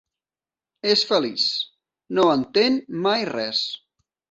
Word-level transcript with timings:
És 0.93 1.03
feliç: 1.09 1.43
no 2.19 2.25
entén 2.39 2.81
mai 3.07 3.31
res. 3.33 3.63